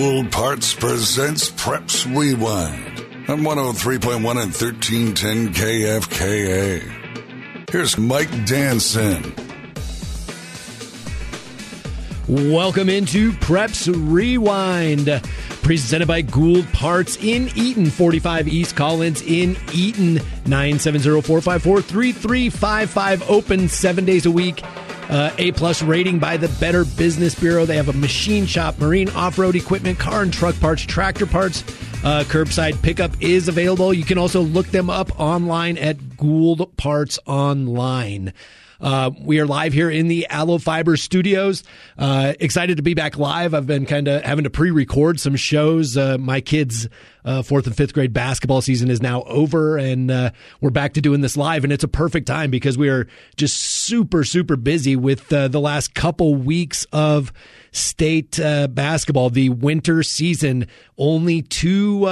[0.00, 7.70] Gould Parts presents Preps Rewind on 103.1 and 1310 KFKA.
[7.70, 9.34] Here's Mike Danson.
[12.26, 15.20] Welcome into Preps Rewind,
[15.62, 24.24] presented by Gould Parts in Eaton, 45 East Collins in Eaton, 970-454-3355, open seven days
[24.24, 24.62] a week.
[25.10, 27.66] Uh, a plus rating by the Better Business Bureau.
[27.66, 31.62] They have a machine shop, marine off-road equipment, car and truck parts, tractor parts.
[32.04, 33.92] Uh, curbside pickup is available.
[33.92, 38.32] You can also look them up online at Gould Parts Online.
[38.80, 41.62] Uh, we are live here in the Allo Fiber studios.
[41.98, 43.52] Uh, excited to be back live.
[43.52, 45.96] I've been kind of having to pre-record some shows.
[45.98, 46.88] Uh, my kids'
[47.24, 50.30] uh, fourth and fifth grade basketball season is now over, and uh,
[50.62, 51.62] we're back to doing this live.
[51.62, 53.06] And it's a perfect time because we are
[53.36, 57.32] just super, super busy with the last couple weeks of
[57.72, 59.28] state basketball.
[59.28, 62.06] The winter season, only two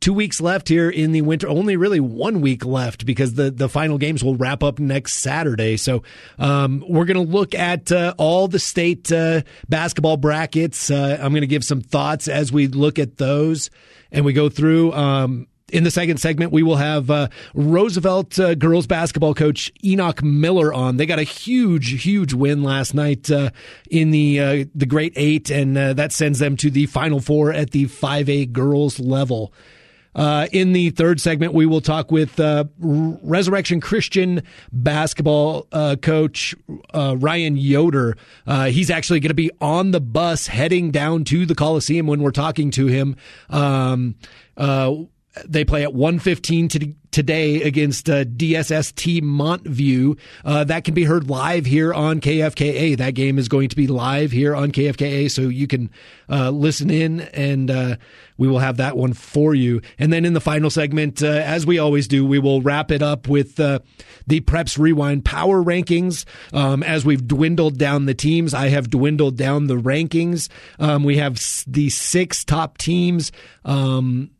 [0.00, 1.48] two weeks left here in the winter.
[1.48, 5.76] Only really one week left because the, the final games will wrap up next Saturday.
[5.76, 6.02] So
[6.38, 10.90] um, we're going to look at uh, all the state uh, basketball brackets.
[10.90, 13.70] Uh, I'm going to give some thoughts as we look at those
[14.10, 14.92] and we go through.
[14.92, 20.22] Um, in the second segment, we will have uh, Roosevelt uh, girls basketball coach Enoch
[20.22, 20.96] Miller on.
[20.96, 23.50] They got a huge, huge win last night uh,
[23.90, 27.52] in the uh, the Great Eight, and uh, that sends them to the Final Four
[27.52, 29.52] at the 5A girls level.
[30.14, 36.54] Uh, in the third segment, we will talk with uh, Resurrection Christian basketball uh, coach
[36.92, 38.16] uh, Ryan Yoder.
[38.46, 42.22] Uh, he's actually going to be on the bus heading down to the Coliseum when
[42.22, 43.16] we're talking to him.
[43.48, 44.16] Um,
[44.56, 44.94] uh,
[45.44, 50.18] they play at 115 to, today against uh, DSST Montview.
[50.44, 52.96] Uh, that can be heard live here on KFKA.
[52.96, 55.90] That game is going to be live here on KFKA, so you can
[56.28, 57.96] uh, listen in and uh,
[58.38, 59.82] we will have that one for you.
[59.98, 63.02] And then in the final segment, uh, as we always do, we will wrap it
[63.02, 63.80] up with uh,
[64.26, 66.24] the Preps Rewind Power Rankings.
[66.52, 70.48] Um, as we've dwindled down the teams, I have dwindled down the rankings.
[70.80, 73.30] Um, we have the six top teams.
[73.64, 74.30] Um,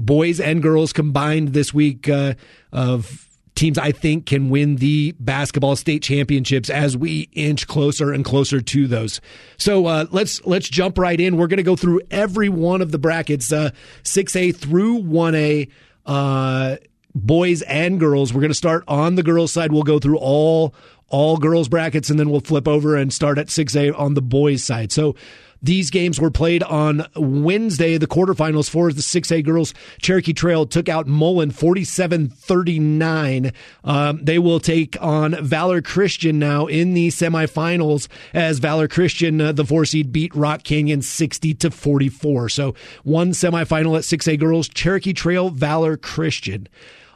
[0.00, 2.34] boys and girls combined this week uh,
[2.72, 8.24] of teams I think can win the basketball state championships as we inch closer and
[8.24, 9.20] closer to those.
[9.58, 11.36] So uh, let's let's jump right in.
[11.36, 13.70] We're going to go through every one of the brackets, uh,
[14.02, 15.68] six A through one A.
[16.06, 16.76] Uh,
[17.14, 18.32] boys and girls.
[18.32, 19.72] We're going to start on the girls' side.
[19.72, 20.74] We'll go through all
[21.10, 24.22] all girls brackets, and then we'll flip over and start at six A on the
[24.22, 24.90] boys' side.
[24.92, 25.14] So
[25.62, 29.74] these games were played on Wednesday, the quarterfinals for the 6A girls.
[30.00, 33.52] Cherokee Trail took out Mullen 47 39.
[33.84, 39.52] Um, they will take on Valor Christian now in the semifinals as Valor Christian, uh,
[39.52, 42.48] the four seed, beat Rock Canyon 60 to 44.
[42.48, 46.68] So one semifinal at 6A girls, Cherokee Trail, Valor Christian.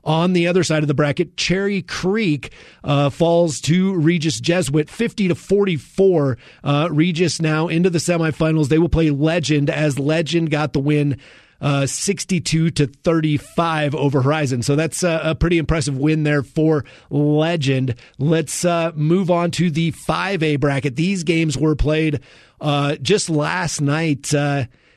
[0.04, 5.28] On the other side of the bracket, Cherry Creek uh, falls to Regis Jesuit 50
[5.28, 6.38] to 44.
[6.62, 8.68] Uh, Regis now into the semifinals.
[8.68, 11.18] They will play Legend as Legend got the win.
[11.60, 14.62] Uh, 62 to 35 over Horizon.
[14.62, 17.94] So that's a, a, pretty impressive win there for Legend.
[18.18, 20.96] Let's uh, move on to the 5A bracket.
[20.96, 22.20] These games were played
[22.60, 24.34] uh, just last night.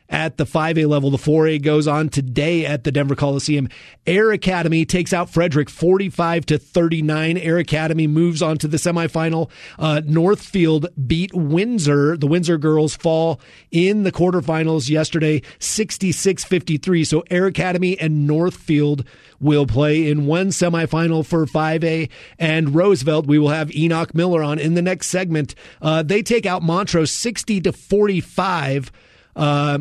[0.10, 1.12] At the 5A level.
[1.12, 3.68] The 4A goes on today at the Denver Coliseum.
[4.06, 7.38] Air Academy takes out Frederick 45 to 39.
[7.38, 9.50] Air Academy moves on to the semifinal.
[9.78, 12.16] Uh, Northfield beat Windsor.
[12.16, 17.04] The Windsor girls fall in the quarterfinals yesterday 66 53.
[17.04, 19.04] So Air Academy and Northfield
[19.40, 22.10] will play in one semifinal for 5A.
[22.40, 25.56] And Roosevelt, we will have Enoch Miller on in the next segment.
[25.82, 28.92] Uh, they take out Montrose 60 to 45.
[29.36, 29.80] Uh,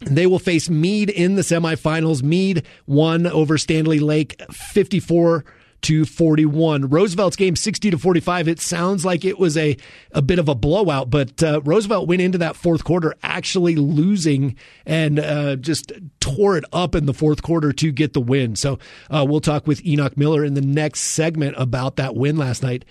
[0.00, 2.22] they will face Mead in the semifinals.
[2.22, 5.44] Mead won over Stanley Lake 54
[5.82, 6.88] to 41.
[6.88, 8.48] Roosevelt's game 60 to 45.
[8.48, 9.76] It sounds like it was a,
[10.12, 14.56] a bit of a blowout, but uh, Roosevelt went into that fourth quarter actually losing
[14.84, 18.56] and uh, just tore it up in the fourth quarter to get the win.
[18.56, 18.78] So
[19.10, 22.84] uh, we'll talk with Enoch Miller in the next segment about that win last night.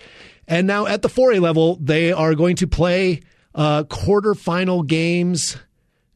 [0.46, 3.20] And now at the 4A level, they are going to play
[3.54, 5.58] uh, quarterfinal games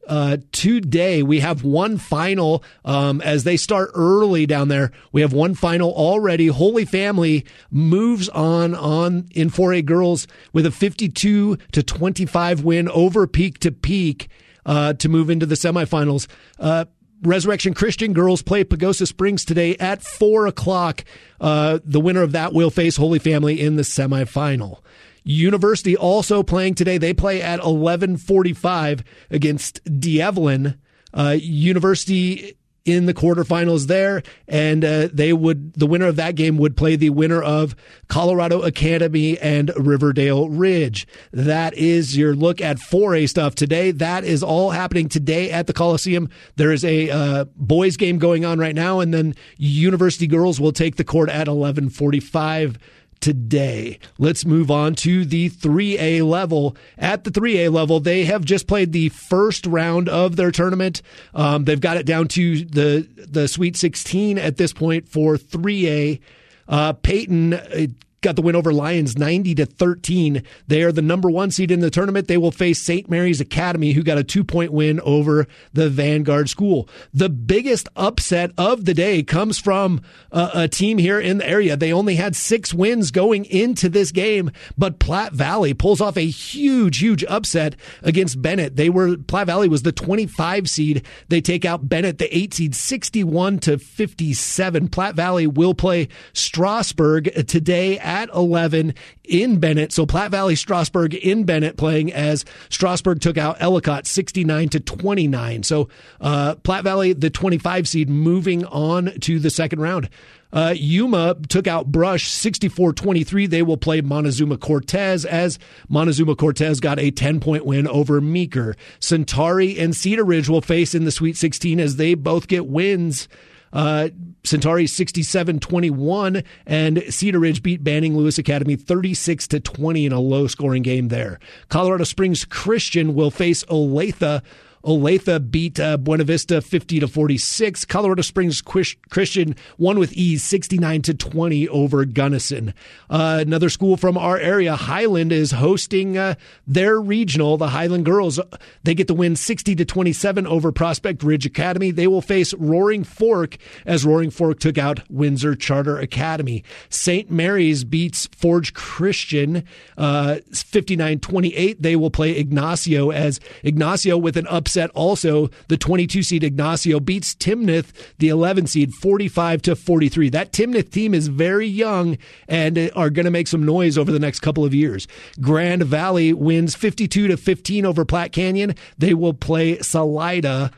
[0.07, 4.91] uh, today we have one final um, as they start early down there.
[5.11, 6.47] We have one final already.
[6.47, 13.27] Holy Family moves on on in 4A girls with a 52 to 25 win over
[13.27, 14.29] Peak to Peak
[14.65, 16.27] uh, to move into the semifinals.
[16.59, 16.85] Uh,
[17.21, 21.05] Resurrection Christian girls play Pagosa Springs today at four o'clock.
[21.39, 24.79] Uh, the winner of that will face Holy Family in the semifinal.
[25.23, 26.97] University also playing today.
[26.97, 30.79] They play at 11:45 against D'Evelyn.
[31.15, 36.57] Uh, University in the quarterfinals there, and uh, they would the winner of that game
[36.57, 37.75] would play the winner of
[38.07, 41.07] Colorado Academy and Riverdale Ridge.
[41.31, 43.91] That is your look at 4A stuff today.
[43.91, 46.29] That is all happening today at the Coliseum.
[46.57, 50.73] There is a uh, boys game going on right now, and then University girls will
[50.73, 52.77] take the court at 11:45
[53.23, 53.99] today.
[54.17, 56.75] Let's move on to the 3A level.
[56.97, 61.01] At the 3A level, they have just played the first round of their tournament.
[61.33, 66.19] Um, they've got it down to the the Sweet 16 at this point for 3A.
[66.67, 67.87] Uh, Peyton uh,
[68.23, 70.43] got the win over Lyons 90 to 13.
[70.67, 72.27] They are the number one seed in the tournament.
[72.27, 73.09] They will face St.
[73.09, 76.89] Mary's Academy, who got a two point win over the Vanguard School.
[77.13, 81.77] The biggest upset of the day comes from a, a team here in the area.
[81.77, 86.25] They only had six wins going into this game, but Platte Valley pulls off a
[86.25, 88.75] huge, huge upset against Bennett.
[88.75, 91.05] They were, Platte Valley was the 25 seed.
[91.27, 94.87] They take out Bennett, the 8 seed, 61 to 57.
[94.87, 98.93] Platte Valley will play Strasburg today at 11
[99.23, 99.91] in Bennett.
[99.91, 105.63] So Platte Valley Strasburg in Bennett playing as Strasburg took out Ellicott 69 to 29.
[105.63, 105.89] So
[106.21, 110.09] uh, Platte Valley, the 25 seed, moving on to the second round.
[110.51, 113.47] Uh, Yuma took out Brush 64 23.
[113.47, 115.57] They will play Montezuma Cortez as
[115.89, 118.75] Montezuma Cortez got a 10 point win over Meeker.
[118.99, 123.27] Centauri and Cedar Ridge will face in the Sweet 16 as they both get wins.
[123.73, 124.09] Uh,
[124.45, 130.19] Centauri 67 21, and Cedar Ridge beat Banning Lewis Academy 36 to 20 in a
[130.19, 131.39] low scoring game there.
[131.69, 134.41] Colorado Springs Christian will face Olathe
[134.83, 137.85] Olathe beat uh, Buena Vista 50 to 46.
[137.85, 142.73] Colorado Springs Christian won with ease 69 to 20 over Gunnison.
[143.09, 146.35] Uh, another school from our area, Highland, is hosting uh,
[146.67, 147.57] their regional.
[147.57, 148.39] The Highland girls
[148.83, 151.91] they get the win 60 to 27 over Prospect Ridge Academy.
[151.91, 156.63] They will face Roaring Fork as Roaring Fork took out Windsor Charter Academy.
[156.89, 157.31] St.
[157.31, 159.63] Mary's beats Forge Christian
[159.97, 161.81] uh, 59 28.
[161.81, 165.49] They will play Ignacio as Ignacio with an upset upset also.
[165.67, 170.29] The 22 seed Ignacio beats Timnath, the 11 seed, 45 to 43.
[170.29, 172.17] That Timnath team is very young
[172.47, 175.07] and are going to make some noise over the next couple of years.
[175.39, 178.75] Grand Valley wins 52 to 15 over Platte Canyon.
[178.97, 180.71] They will play Salida.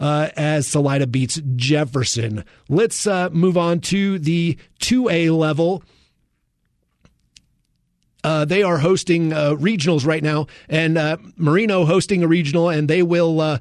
[0.00, 2.44] Uh, as Salida beats Jefferson.
[2.68, 5.82] Let's uh, move on to the 2A level.
[8.28, 12.86] Uh, they are hosting uh, regionals right now, and uh, Merino hosting a regional, and
[12.86, 13.58] they will uh,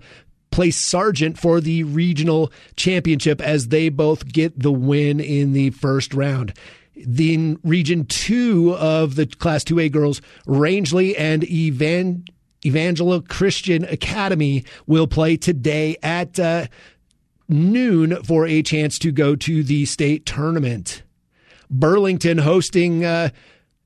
[0.52, 6.14] play Sargent for the regional championship as they both get the win in the first
[6.14, 6.54] round.
[6.98, 12.25] The region two of the Class 2A girls, Rangely and Evan,
[12.66, 16.68] Evangelo Christian Academy will play today at uh,
[17.48, 21.04] noon for a chance to go to the state tournament.
[21.70, 23.30] Burlington hosting uh,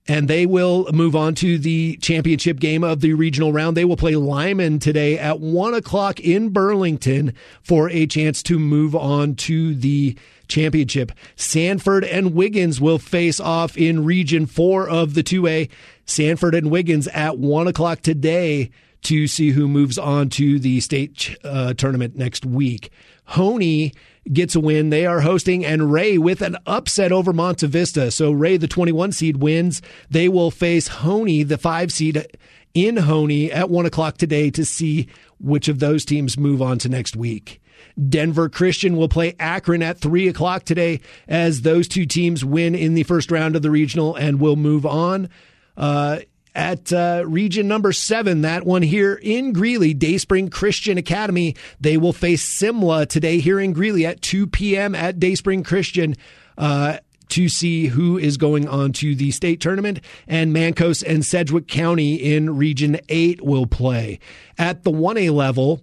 [0.07, 3.77] and they will move on to the championship game of the regional round.
[3.77, 8.95] They will play Limon today at one o'clock in Burlington for a chance to move
[8.95, 10.17] on to the
[10.47, 11.11] championship.
[11.35, 15.69] Sanford and Wiggins will face off in Region 4 of the 2A.
[16.05, 18.71] Sanford and Wiggins at 1 o'clock today
[19.03, 22.91] to see who moves on to the state uh, tournament next week.
[23.31, 23.93] Hoehne
[24.31, 24.89] gets a win.
[24.89, 28.11] They are hosting and Ray with an upset over Monte Vista.
[28.11, 29.81] So Ray, the 21 seed, wins.
[30.09, 32.25] They will face Hoehne, the five seed,
[32.73, 35.07] in Hoehne at one o'clock today to see
[35.39, 37.61] which of those teams move on to next week.
[38.09, 42.93] Denver Christian will play Akron at 3 o'clock today as those two teams win in
[42.93, 45.29] the first round of the regional and will move on.
[45.75, 46.19] Uh,
[46.53, 51.55] at uh, region number seven, that one here in Greeley, Dayspring Christian Academy.
[51.79, 54.95] They will face Simla today here in Greeley at 2 p.m.
[54.95, 56.15] at Dayspring Christian.
[56.57, 56.97] Uh,
[57.29, 60.01] to see who is going on to the state tournament.
[60.27, 64.19] And Mancos and Sedgwick County in Region 8 will play.
[64.57, 65.81] At the 1A level,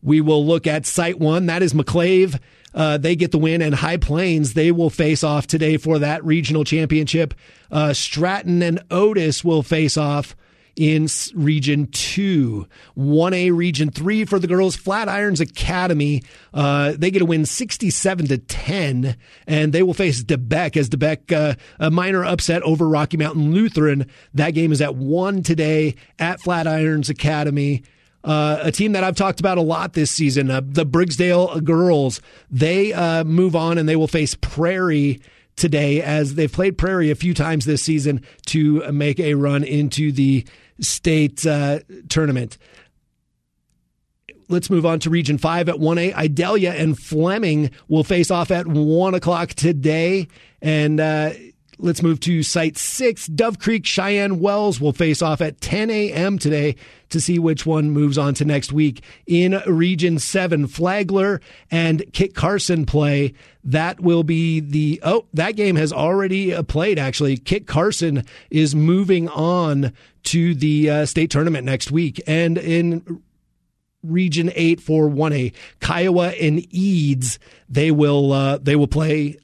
[0.00, 1.46] we will look at Site 1.
[1.46, 2.38] That is McClave
[2.76, 6.24] uh, they get the win, and High Plains they will face off today for that
[6.24, 7.34] regional championship.
[7.70, 10.36] Uh, Stratton and Otis will face off
[10.76, 12.66] in Region 2.
[12.98, 14.76] 1A Region 3 for the girls.
[14.76, 19.16] Flatirons Academy, uh, they get a win 67 to 10,
[19.46, 23.16] and they will face De Beque as De Beque, uh, a minor upset over Rocky
[23.16, 24.06] Mountain Lutheran.
[24.34, 27.82] That game is at 1 today at Flatirons Academy.
[28.26, 32.20] Uh, a team that I've talked about a lot this season, uh, the Briggsdale girls.
[32.50, 35.20] They uh, move on and they will face Prairie
[35.54, 40.10] today as they've played Prairie a few times this season to make a run into
[40.10, 40.44] the
[40.80, 41.78] state uh,
[42.08, 42.58] tournament.
[44.48, 46.14] Let's move on to Region 5 at 1A.
[46.14, 50.26] Idalia and Fleming will face off at 1 o'clock today.
[50.60, 51.30] And uh,
[51.78, 53.26] let's move to Site 6.
[53.28, 56.38] Dove Creek Cheyenne Wells will face off at 10 a.m.
[56.38, 56.76] today
[57.10, 59.02] to see which one moves on to next week.
[59.26, 61.40] In Region 7, Flagler
[61.70, 63.34] and Kit Carson play.
[63.64, 67.36] That will be the, oh, that game has already uh, played actually.
[67.36, 69.92] Kit Carson is moving on
[70.24, 72.20] to the uh, state tournament next week.
[72.26, 73.22] And in
[74.02, 75.52] Region 8 for 1A.
[75.80, 79.36] Kiowa and Eads, they will uh, they will play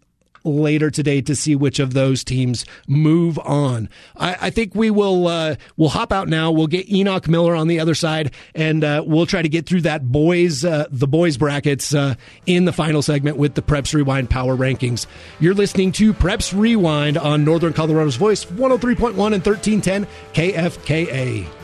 [0.44, 3.88] later today to see which of those teams move on.
[4.16, 6.50] I, I think we will uh, we'll hop out now.
[6.50, 9.82] We'll get Enoch Miller on the other side, and uh, we'll try to get through
[9.82, 12.14] that boys uh, the boys brackets uh,
[12.46, 15.06] in the final segment with the Preps Rewind Power Rankings.
[15.40, 21.61] You're listening to Preps Rewind on Northern Colorado's Voice, 103.1 and 1310 KFKA.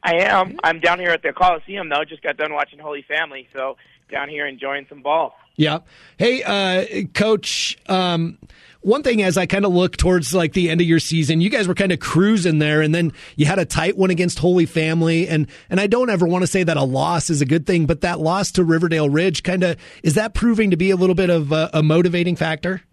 [0.05, 0.59] I am.
[0.63, 2.05] I'm down here at the Coliseum though.
[2.05, 3.75] Just got done watching Holy Family, so
[4.11, 5.35] down here enjoying some ball.
[5.55, 5.79] Yeah.
[6.17, 7.77] Hey, uh, Coach.
[7.87, 8.37] Um,
[8.81, 11.49] one thing as I kind of look towards like the end of your season, you
[11.49, 14.67] guys were kind of cruising there, and then you had a tight one against Holy
[14.67, 17.65] Family, and and I don't ever want to say that a loss is a good
[17.65, 20.95] thing, but that loss to Riverdale Ridge kind of is that proving to be a
[20.95, 22.83] little bit of a, a motivating factor.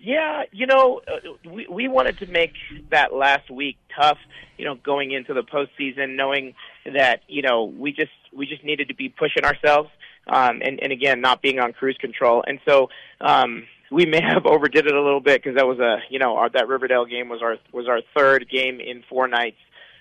[0.00, 2.52] Yeah, you know, uh, we we wanted to make
[2.90, 4.18] that last week tough.
[4.56, 8.88] You know, going into the postseason, knowing that you know we just we just needed
[8.88, 9.90] to be pushing ourselves,
[10.28, 12.44] um, and and again not being on cruise control.
[12.46, 12.90] And so
[13.20, 16.36] um, we may have overdid it a little bit because that was a you know
[16.36, 19.58] our, that Riverdale game was our was our third game in four nights,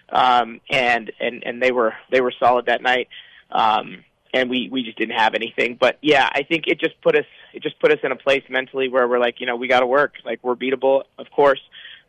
[0.10, 3.08] um, and and and they were they were solid that night.
[3.50, 4.04] Um,
[4.38, 5.78] and we we just didn't have anything.
[5.80, 8.44] But yeah, I think it just put us it just put us in a place
[8.50, 10.14] mentally where we're like, you know, we got to work.
[10.24, 11.62] Like we're beatable, of course,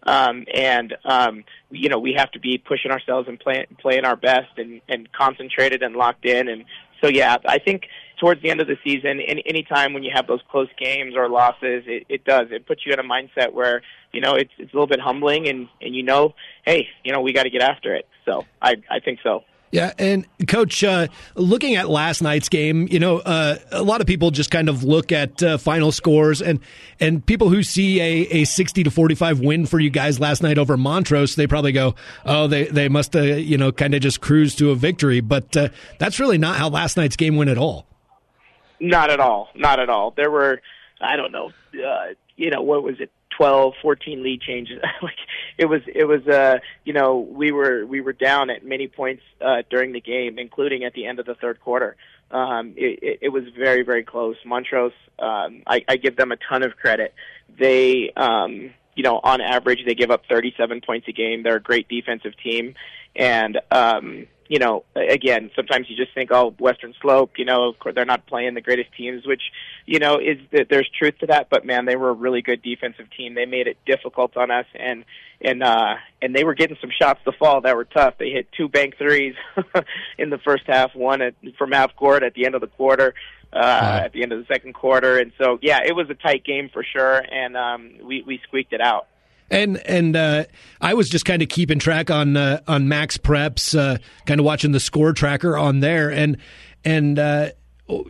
[0.02, 4.16] um, and um, you know we have to be pushing ourselves and play, playing our
[4.16, 6.48] best and and concentrated and locked in.
[6.48, 6.64] And
[7.02, 7.86] so yeah, I think
[8.20, 11.14] towards the end of the season, any any time when you have those close games
[11.16, 13.82] or losses, it, it does it puts you in a mindset where
[14.12, 17.20] you know it's it's a little bit humbling and and you know, hey, you know
[17.20, 18.06] we got to get after it.
[18.24, 19.44] So I I think so.
[19.70, 24.06] Yeah, and coach, uh, looking at last night's game, you know, uh, a lot of
[24.06, 26.60] people just kind of look at uh, final scores, and
[27.00, 30.42] and people who see a, a sixty to forty five win for you guys last
[30.42, 31.94] night over Montrose, they probably go,
[32.24, 35.54] oh, they they must, uh, you know, kind of just cruise to a victory, but
[35.54, 37.86] uh, that's really not how last night's game went at all.
[38.80, 40.12] Not at all, not at all.
[40.12, 40.62] There were,
[40.98, 44.80] I don't know, uh, you know, what was it, 12, 14 lead changes.
[45.02, 45.16] like
[45.56, 49.22] it was, it was, uh, you know, we were, we were down at many points,
[49.40, 51.96] uh, during the game, including at the end of the third quarter.
[52.32, 54.36] Um, it, it, was very, very close.
[54.44, 57.14] Montrose, um, I, I give them a ton of credit.
[57.58, 61.44] They, um, you know, on average, they give up 37 points a game.
[61.44, 62.74] They're a great defensive team.
[63.14, 67.78] And, um, you know, again, sometimes you just think, oh, Western Slope, you know, of
[67.78, 69.42] course they're not playing the greatest teams, which,
[69.84, 71.48] you know, is that there's truth to that.
[71.50, 73.34] But man, they were a really good defensive team.
[73.34, 75.04] They made it difficult on us, and
[75.40, 78.14] and uh, and they were getting some shots to fall that were tough.
[78.18, 79.34] They hit two bank threes
[80.18, 83.14] in the first half, one at, from half court at the end of the quarter.
[83.50, 86.44] Uh, at the end of the second quarter, and so yeah, it was a tight
[86.44, 89.06] game for sure, and um, we we squeaked it out.
[89.50, 90.44] And and uh,
[90.80, 94.44] I was just kind of keeping track on uh, on Max Preps, uh, kind of
[94.44, 96.36] watching the score tracker on there, and
[96.84, 97.50] and uh,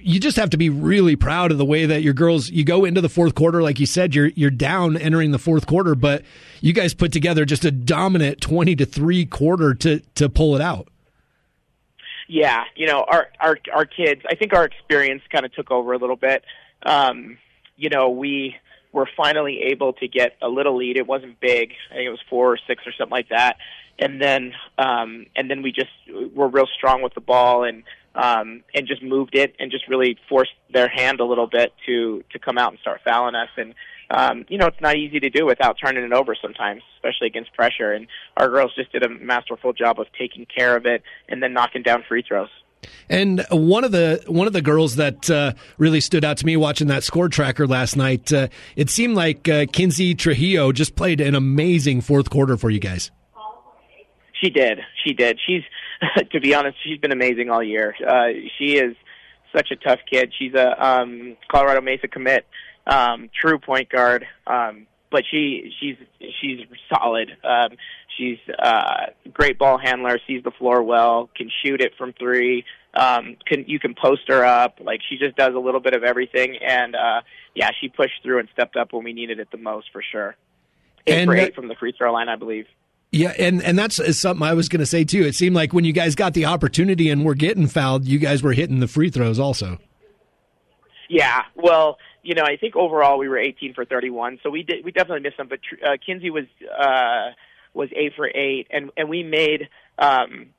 [0.00, 2.50] you just have to be really proud of the way that your girls.
[2.50, 5.66] You go into the fourth quarter, like you said, you're you're down entering the fourth
[5.66, 6.24] quarter, but
[6.60, 10.60] you guys put together just a dominant twenty to three quarter to to pull it
[10.60, 10.88] out.
[12.26, 14.22] Yeah, you know our our our kids.
[14.28, 16.44] I think our experience kind of took over a little bit.
[16.84, 17.38] Um,
[17.76, 18.56] you know we
[18.92, 20.96] were finally able to get a little lead.
[20.96, 21.72] It wasn't big.
[21.90, 23.56] I think it was four or six or something like that.
[23.98, 25.90] And then um, and then we just
[26.34, 27.82] were real strong with the ball and
[28.14, 32.24] um, and just moved it and just really forced their hand a little bit to
[32.32, 33.50] to come out and start fouling us.
[33.56, 33.74] And
[34.10, 37.52] um, you know, it's not easy to do without turning it over sometimes, especially against
[37.54, 37.92] pressure.
[37.92, 41.52] And our girls just did a masterful job of taking care of it and then
[41.52, 42.48] knocking down free throws.
[43.08, 46.56] And one of the one of the girls that uh, really stood out to me
[46.56, 51.20] watching that score tracker last night, uh, it seemed like uh, Kinsey Trujillo just played
[51.20, 53.10] an amazing fourth quarter for you guys.
[54.42, 54.80] She did.
[55.04, 55.38] She did.
[55.44, 55.62] She's,
[56.32, 57.94] to be honest, she's been amazing all year.
[58.06, 58.94] Uh, she is
[59.54, 60.32] such a tough kid.
[60.38, 62.46] She's a um, Colorado Mesa commit,
[62.86, 64.26] um, true point guard.
[64.46, 65.96] Um, but she she's
[66.40, 66.60] she's
[66.92, 67.30] solid.
[67.44, 67.76] Um,
[68.16, 72.64] she's uh, great ball handler, sees the floor well, can shoot it from three.
[72.94, 76.02] Um, can you can post her up like she just does a little bit of
[76.04, 77.20] everything, and uh,
[77.54, 80.36] yeah, she pushed through and stepped up when we needed it the most for sure.
[81.06, 82.66] Eight And, for eight from the free throw line, I believe.
[83.10, 85.22] Yeah, and and that's something I was going to say too.
[85.22, 88.42] It seemed like when you guys got the opportunity and were getting fouled, you guys
[88.42, 89.78] were hitting the free throws also.
[91.08, 94.84] Yeah, well, you know, I think overall we were 18 for 31, so we did
[94.84, 95.48] we definitely missed some.
[95.48, 97.32] But uh, Kinsey was uh,
[97.74, 100.50] was eight for eight, and and we made um,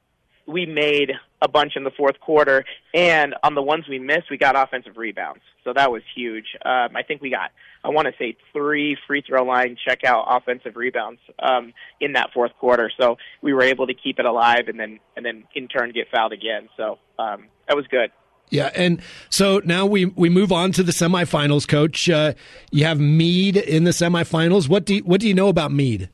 [0.48, 1.12] we made
[1.42, 4.98] a bunch in the fourth quarter, and on the ones we missed, we got offensive
[4.98, 6.46] rebounds, so that was huge.
[6.66, 7.52] Um, I think we got
[7.84, 12.52] I want to say three free throw line checkout offensive rebounds um, in that fourth
[12.60, 15.92] quarter, so we were able to keep it alive, and then and then in turn
[15.92, 16.70] get fouled again.
[16.78, 18.12] So um, that was good.
[18.50, 21.68] Yeah, and so now we we move on to the semifinals.
[21.68, 22.34] Coach, uh,
[22.72, 24.68] you have Mead in the semifinals.
[24.68, 26.10] What do you, what do you know about Mead?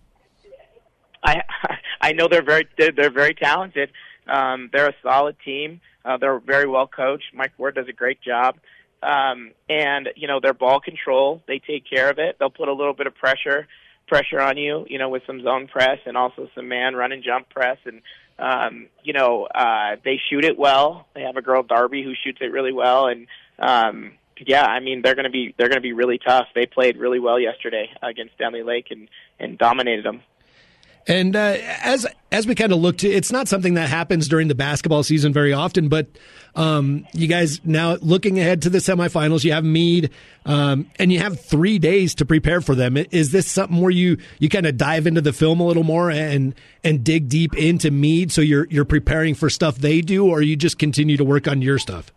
[1.23, 1.41] I
[2.01, 3.89] I know they're very they're, very talented.
[4.27, 5.79] Um, they're a solid team.
[6.03, 7.33] Uh, they're very well coached.
[7.33, 8.57] Mike Ward does a great job.
[9.01, 12.35] Um, and you know their ball control, they take care of it.
[12.39, 13.67] They'll put a little bit of pressure
[14.07, 17.23] pressure on you, you know, with some zone press and also some man run and
[17.23, 17.77] jump press.
[17.85, 18.01] And
[18.37, 21.07] um, you know uh, they shoot it well.
[21.15, 23.07] They have a girl Darby who shoots it really well.
[23.07, 23.27] And
[23.59, 24.13] um,
[24.45, 26.47] yeah, I mean they're going to be they're going to be really tough.
[26.53, 29.09] They played really well yesterday against Stanley Lake and
[29.39, 30.21] and dominated them.
[31.07, 34.47] And uh, as as we kind of look to, it's not something that happens during
[34.47, 35.87] the basketball season very often.
[35.87, 36.07] But
[36.55, 40.09] um, you guys now looking ahead to the semifinals, you have Mead,
[40.45, 42.97] um, and you have three days to prepare for them.
[42.97, 46.09] Is this something where you you kind of dive into the film a little more
[46.09, 50.41] and and dig deep into Mead, so you're you're preparing for stuff they do, or
[50.41, 52.11] you just continue to work on your stuff?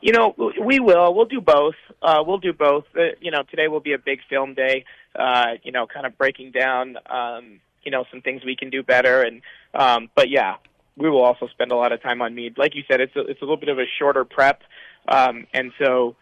[0.00, 1.14] You know, we will.
[1.14, 1.74] We'll do both.
[2.02, 2.84] Uh, we'll do both.
[2.96, 4.84] Uh, you know, today will be a big film day.
[5.14, 8.82] Uh, you know, kind of breaking down, um, you know, some things we can do
[8.82, 9.22] better.
[9.22, 9.42] And
[9.74, 10.56] um, but yeah,
[10.96, 12.58] we will also spend a lot of time on Mead.
[12.58, 14.62] Like you said, it's a, it's a little bit of a shorter prep,
[15.08, 16.16] um, and so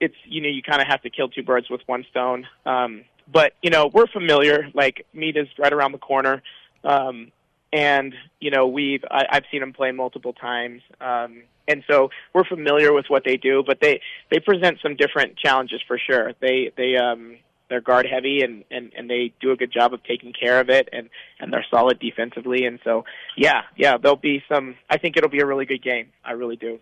[0.00, 2.46] it's you know you kind of have to kill two birds with one stone.
[2.64, 4.68] Um, but you know, we're familiar.
[4.74, 6.42] Like Mead is right around the corner.
[6.82, 7.32] Um,
[7.74, 12.44] and you know we've I, I've seen them play multiple times, um, and so we're
[12.44, 13.64] familiar with what they do.
[13.66, 16.32] But they they present some different challenges for sure.
[16.40, 17.36] They they um,
[17.68, 20.68] they're guard heavy and, and and they do a good job of taking care of
[20.70, 21.08] it, and
[21.40, 22.66] and they're solid defensively.
[22.66, 23.04] And so
[23.36, 24.76] yeah yeah there'll be some.
[24.90, 26.08] I think it'll be a really good game.
[26.24, 26.78] I really do.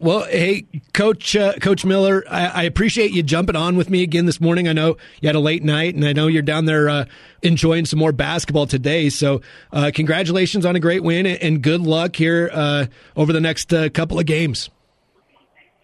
[0.00, 4.26] Well, hey, Coach uh, Coach Miller, I, I, appreciate you jumping on with me again
[4.26, 4.66] this morning.
[4.66, 7.04] I know you had a late night, and I know you're down there uh,
[7.42, 9.10] enjoying some more basketball today.
[9.10, 13.72] So, uh, congratulations on a great win, and good luck here uh, over the next
[13.72, 14.70] uh, couple of games.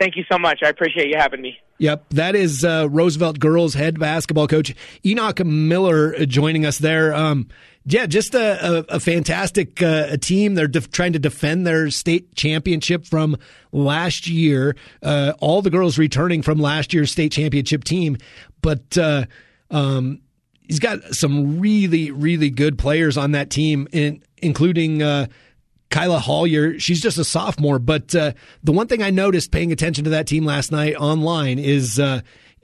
[0.01, 0.61] Thank you so much.
[0.65, 1.57] I appreciate you having me.
[1.79, 7.15] Yep, that is uh, Roosevelt girls head basketball coach Enoch Miller joining us there.
[7.15, 7.49] Um,
[7.85, 10.55] yeah, just a, a, a fantastic uh, a team.
[10.55, 13.37] They're def- trying to defend their state championship from
[13.73, 14.75] last year.
[15.03, 18.17] Uh, all the girls returning from last year's state championship team,
[18.63, 19.27] but uh,
[19.71, 20.21] um,
[20.63, 25.03] he's got some really, really good players on that team, in, including.
[25.91, 30.05] Kyla Hollier, she's just a sophomore, but uh, the one thing I noticed paying attention
[30.05, 32.23] to that team last night online is uh,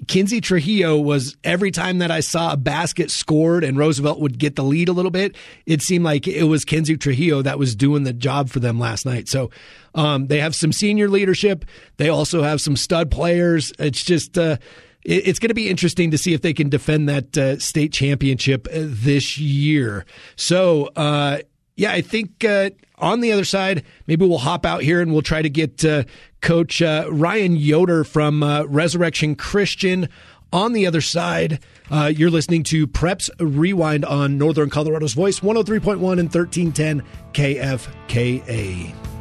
[0.08, 4.56] Kinsey Trujillo was every time that I saw a basket scored and Roosevelt would get
[4.56, 8.02] the lead a little bit, it seemed like it was Kinsey Trujillo that was doing
[8.02, 9.28] the job for them last night.
[9.28, 9.50] So
[9.94, 11.64] um, they have some senior leadership.
[11.98, 13.72] They also have some stud players.
[13.78, 14.36] It's just.
[14.36, 14.56] Uh,
[15.04, 18.68] it's going to be interesting to see if they can defend that uh, state championship
[18.68, 20.04] uh, this year.
[20.36, 21.38] So, uh,
[21.74, 22.70] yeah, I think uh,
[23.02, 26.04] on the other side, maybe we'll hop out here and we'll try to get uh,
[26.40, 30.08] Coach uh, Ryan Yoder from uh, Resurrection Christian
[30.52, 31.58] on the other side.
[31.90, 39.11] Uh, you're listening to Preps Rewind on Northern Colorado's Voice, 103.1 and 1310 KFKA.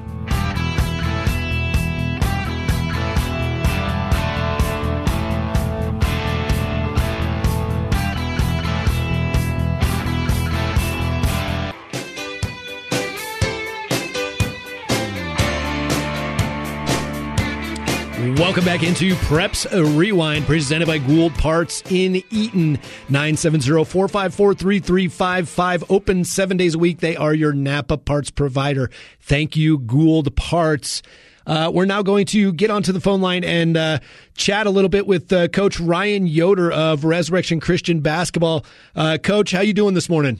[18.42, 22.80] Welcome back into Preps Rewind, presented by Gould Parts in Eaton.
[23.08, 25.84] 970-454-3355.
[25.92, 27.02] Open seven days a week.
[27.02, 28.90] They are your Napa parts provider.
[29.20, 31.04] Thank you, Gould Parts.
[31.46, 34.00] Uh, we're now going to get onto the phone line and uh,
[34.34, 38.66] chat a little bit with uh, Coach Ryan Yoder of Resurrection Christian Basketball.
[38.96, 40.40] Uh, Coach, how you doing this morning?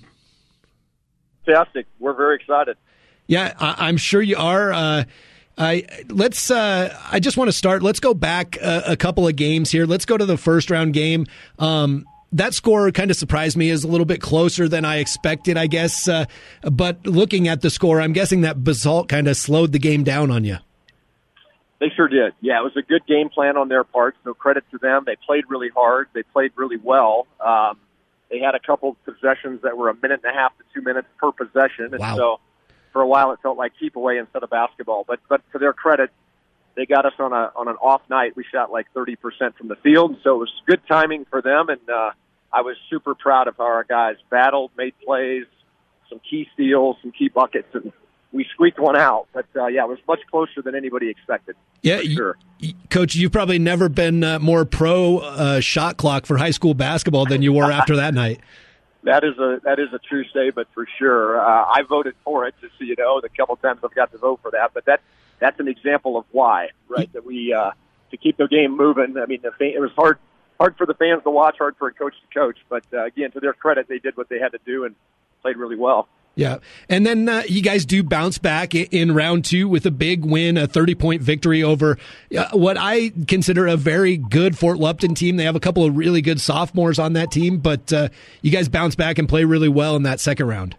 [1.46, 1.86] Fantastic.
[2.00, 2.78] We're very excited.
[3.28, 5.06] Yeah, I- am sure you are.
[5.62, 6.50] I let's.
[6.50, 7.84] Uh, I just want to start.
[7.84, 9.86] Let's go back a, a, couple of games here.
[9.86, 11.28] Let's go to the first round game.
[11.60, 15.58] Um, that score kind of surprised me is a little bit closer than I expected,
[15.58, 16.08] I guess.
[16.08, 16.26] Uh,
[16.64, 20.32] but looking at the score, I'm guessing that Basalt kind of slowed the game down
[20.32, 20.58] on you.
[21.80, 22.34] They sure did.
[22.42, 24.16] Yeah, it was a good game plan on their part.
[24.24, 25.04] So credit to them.
[25.06, 26.08] They played really hard.
[26.14, 27.28] They played really well.
[27.40, 27.78] Um,
[28.32, 31.08] they had a couple possessions that were a minute and a half to two minutes
[31.20, 32.16] per possession, and wow.
[32.16, 32.40] so
[32.92, 35.06] for a while it felt like keep away instead of basketball.
[35.08, 36.12] But but to their credit,
[36.76, 38.36] they got us on a on an off night.
[38.36, 41.70] We shot like thirty percent from the field, so it was good timing for them.
[41.70, 42.12] And uh,
[42.52, 45.46] I was super proud of how our guys battled, made plays,
[46.10, 47.92] some key steals, some key buckets, and
[48.32, 49.28] we squeaked one out.
[49.34, 51.56] But uh, yeah, it was much closer than anybody expected.
[51.82, 52.38] Yeah, sure.
[52.90, 57.26] Coach, you've probably never been uh, more pro uh, shot clock for high school basketball
[57.26, 58.40] than you were after that night.
[59.04, 61.40] That is a that is a true statement for sure.
[61.40, 63.20] Uh, I voted for it, just so you know.
[63.20, 65.02] The couple times I've got to vote for that, but that
[65.40, 67.12] that's an example of why, right?
[67.14, 67.72] That we uh,
[68.12, 69.18] to keep the game moving.
[69.18, 70.20] I mean, the fan, it was hard
[70.60, 73.32] hard for the fans to watch, hard for a coach to coach, but uh, again,
[73.32, 74.96] to their credit, they did what they had to do and
[75.42, 76.08] played really well.
[76.36, 76.60] Yeah.
[76.88, 80.58] And then uh, you guys do bounce back in round two with a big win,
[80.58, 81.98] a 30 point victory over
[82.36, 85.36] uh, what I consider a very good Fort Lupton team.
[85.36, 88.10] They have a couple of really good sophomores on that team, but uh,
[88.42, 90.76] you guys bounce back and play really well in that second round.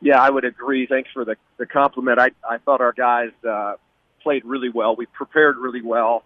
[0.00, 0.86] Yeah, I would agree.
[0.86, 2.18] Thanks for the, the compliment.
[2.18, 3.74] I, I thought our guys uh,
[4.22, 4.96] played really well.
[4.96, 6.24] We prepared really well.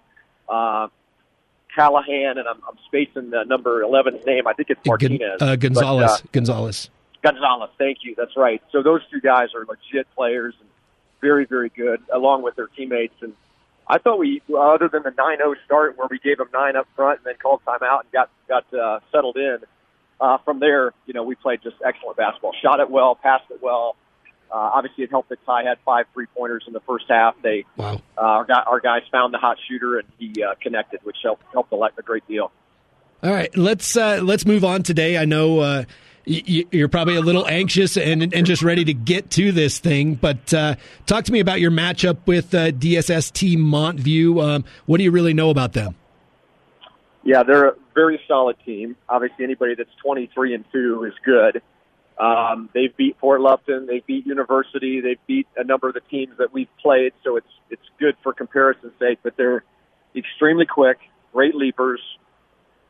[0.48, 0.88] Uh,
[1.74, 4.46] Callahan, and I'm, I'm spacing the number 11's name.
[4.46, 5.40] I think it's Martinez.
[5.40, 6.20] Uh, Gonzalez.
[6.22, 6.90] But, Gonzalez.
[7.22, 8.14] Gonzalez, thank you.
[8.16, 8.62] That's right.
[8.72, 10.68] So those two guys are legit players and
[11.20, 13.14] very, very good, along with their teammates.
[13.20, 13.34] And
[13.86, 17.20] I thought we, other than the 9-0 start where we gave them nine up front
[17.20, 19.58] and then called timeout and got got uh, settled in,
[20.20, 22.52] uh, from there, you know, we played just excellent basketball.
[22.62, 23.96] Shot it well, passed it well.
[24.50, 27.34] Uh, obviously, it helped that Ty had five three pointers in the first half.
[27.42, 28.00] They, wow.
[28.16, 31.42] uh, our, guy, our guys found the hot shooter and he uh, connected, which helped
[31.52, 32.50] helped a, lot, a great deal.
[33.22, 35.18] All right, let's uh, let's move on today.
[35.18, 35.84] I know uh,
[36.28, 40.14] you're probably a little anxious and and just ready to get to this thing.
[40.14, 44.42] But uh, talk to me about your matchup with uh, DSST Montview.
[44.42, 45.96] Um, what do you really know about them?
[47.24, 48.96] Yeah, they're a very solid team.
[49.08, 51.62] Obviously, anybody that's 23 and two is good.
[52.18, 56.36] Um, they've beat Fort Lupton, they beat University, they've beat a number of the teams
[56.38, 59.20] that we've played, so it's it's good for comparison's sake.
[59.22, 59.62] But they're
[60.16, 60.98] extremely quick,
[61.32, 62.00] great leapers.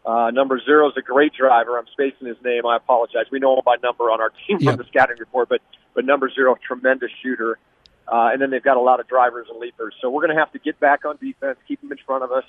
[0.04, 1.78] Uh, number zero is a great driver.
[1.78, 2.64] I'm spacing his name.
[2.66, 3.26] I apologize.
[3.30, 4.76] We know him by number on our team yep.
[4.76, 5.60] from the scouting report, but
[5.94, 7.58] but number zero, tremendous shooter.
[8.06, 9.94] Uh, and then they've got a lot of drivers and leapers.
[10.00, 12.32] So we're going to have to get back on defense, keep them in front of
[12.32, 12.44] us.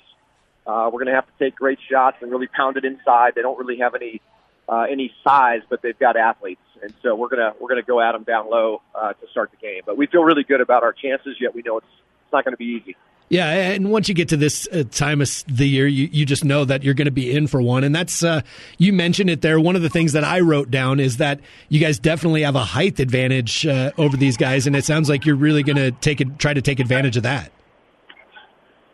[0.66, 3.34] Uh, we're going to have to take great shots and really pound it inside.
[3.34, 4.22] They don't really have any
[4.68, 8.12] uh, any size, but they've got athletes, and so we're gonna we're gonna go at
[8.12, 9.82] them down low uh, to start the game.
[9.84, 11.36] But we feel really good about our chances.
[11.40, 11.86] Yet we know it's
[12.24, 12.96] it's not going to be easy.
[13.32, 16.44] Yeah, and once you get to this uh, time of the year, you, you just
[16.44, 17.84] know that you're going to be in for one.
[17.84, 18.42] And that's, uh,
[18.76, 19.60] you mentioned it there.
[19.60, 21.38] One of the things that I wrote down is that
[21.68, 24.66] you guys definitely have a height advantage uh, over these guys.
[24.66, 27.22] And it sounds like you're really going to take it, try to take advantage of
[27.22, 27.52] that.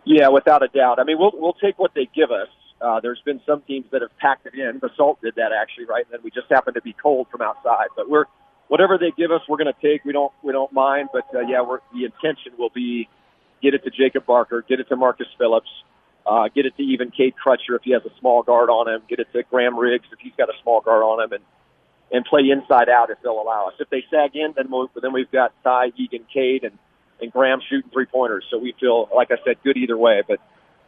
[0.05, 1.01] Yeah, without a doubt.
[1.01, 2.49] I mean, we'll, we'll take what they give us.
[2.79, 4.81] Uh, there's been some teams that have packed it in.
[4.81, 6.05] Basalt did that actually, right?
[6.05, 7.89] And then we just happen to be cold from outside.
[7.97, 8.27] But we're,
[8.69, 10.05] whatever they give us, we're going to take.
[10.05, 11.09] We don't, we don't mind.
[11.11, 13.09] But, uh, yeah, we're, the intention will be,
[13.67, 15.69] get it to Jacob Barker, get it to Marcus Phillips,
[16.25, 19.03] uh, get it to even Cade Crutcher if he has a small guard on him,
[19.09, 21.45] get it to Graham Riggs if he's got a small guard on him, and
[22.13, 23.75] and play inside out if they'll allow us.
[23.81, 26.79] If they sag in, then we'll, then we've got Ty, Egan, Cade, and
[27.21, 28.45] and Graham shooting three pointers.
[28.51, 30.23] So we feel, like I said, good either way.
[30.27, 30.39] But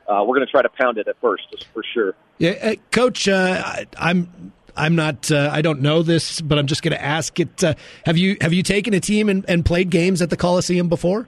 [0.06, 2.14] uh, we're going to try to pound it at first, for sure.
[2.38, 5.32] Yeah, uh, Coach, uh, I, I'm I'm not.
[5.32, 7.64] Uh, I don't know this, but I'm just going to ask it.
[7.64, 7.74] Uh,
[8.06, 11.26] have you have you taken a team and, and played games at the Coliseum before?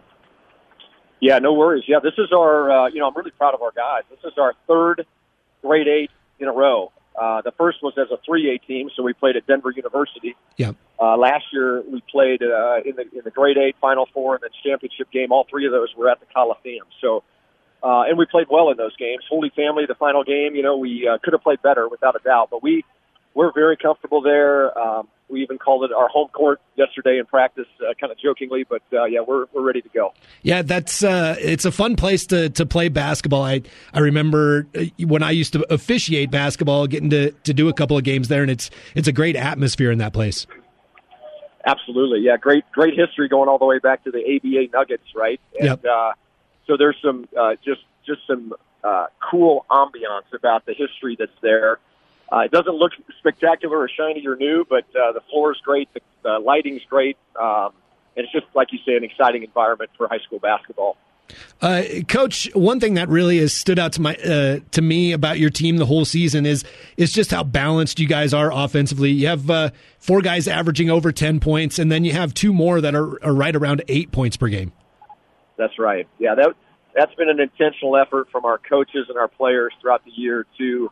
[1.21, 1.85] Yeah, no worries.
[1.87, 4.03] Yeah, this is our, uh, you know, I'm really proud of our guys.
[4.11, 5.07] This is our third
[5.63, 6.93] Great Eight in a row.
[7.21, 10.37] Uh, the first was as a 3A team, so we played at Denver University.
[10.57, 10.73] Yeah.
[10.99, 14.43] Uh, last year we played uh, in the in the Great Eight Final Four and
[14.43, 15.33] then championship game.
[15.33, 16.87] All three of those were at the Coliseum.
[17.01, 17.23] So,
[17.83, 19.25] uh, and we played well in those games.
[19.29, 22.21] Holy Family, the final game, you know, we uh, could have played better without a
[22.23, 22.85] doubt, but we
[23.35, 24.77] we're very comfortable there.
[24.79, 28.65] Um, we even called it our home court yesterday in practice, uh, kind of jokingly.
[28.65, 30.13] But uh, yeah, we're we're ready to go.
[30.43, 33.43] Yeah, that's uh, it's a fun place to to play basketball.
[33.43, 33.63] I
[33.93, 37.97] I remember uh, when I used to officiate basketball, getting to to do a couple
[37.97, 40.47] of games there, and it's it's a great atmosphere in that place.
[41.65, 45.41] Absolutely, yeah, great great history going all the way back to the ABA Nuggets, right?
[45.59, 45.85] And yep.
[45.85, 46.13] uh,
[46.67, 51.79] so there's some uh, just just some uh, cool ambiance about the history that's there.
[52.33, 55.93] Uh, it doesn't look spectacular or shiny or new, but uh, the floor is great,
[55.95, 57.73] the, the lighting's great, um,
[58.17, 60.97] and it's just like you say, an exciting environment for high school basketball.
[61.61, 65.39] Uh, Coach, one thing that really has stood out to my uh, to me about
[65.39, 66.65] your team the whole season is
[66.97, 69.11] is just how balanced you guys are offensively.
[69.11, 72.81] You have uh, four guys averaging over ten points, and then you have two more
[72.81, 74.73] that are, are right around eight points per game.
[75.57, 76.09] That's right.
[76.19, 76.55] Yeah, that
[76.95, 80.91] that's been an intentional effort from our coaches and our players throughout the year to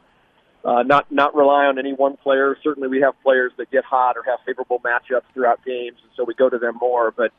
[0.65, 2.57] uh, not not rely on any one player.
[2.63, 6.25] Certainly, we have players that get hot or have favorable matchups throughout games, and so
[6.25, 7.11] we go to them more.
[7.11, 7.33] But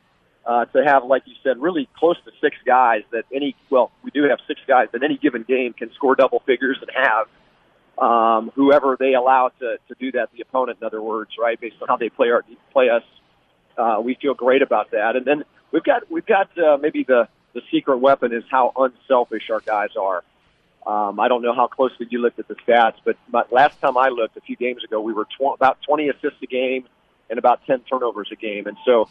[0.46, 4.10] uh, to have, like you said, really close to six guys that any well, we
[4.10, 7.26] do have six guys that any given game can score double figures and have
[8.00, 11.76] um, whoever they allow to to do that, the opponent, in other words, right, based
[11.82, 13.02] on how they play our play us.
[13.76, 17.28] Uh, we feel great about that, and then we've got we've got uh, maybe the
[17.52, 20.24] the secret weapon is how unselfish our guys are.
[20.86, 23.96] Um, I don't know how closely you looked at the stats, but, but last time
[23.96, 26.86] I looked a few games ago, we were tw- about 20 assists a game
[27.28, 28.66] and about 10 turnovers a game.
[28.66, 29.08] And so,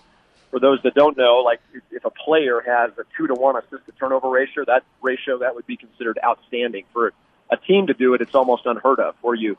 [0.50, 1.60] for those that don't know, like
[1.92, 5.56] if a player has a two to one assist to turnover ratio, that ratio that
[5.56, 6.86] would be considered outstanding.
[6.92, 7.14] For
[7.52, 9.16] a team to do it, it's almost unheard of.
[9.22, 9.58] Where you